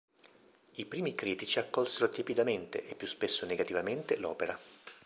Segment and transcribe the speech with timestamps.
[0.77, 4.59] I primi critici accolsero tiepidamente e più spesso negativamente l'opera.